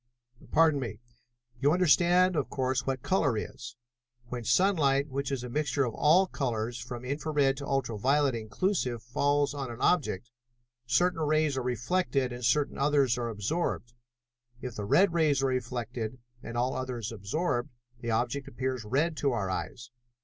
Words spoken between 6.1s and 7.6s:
colors from infra red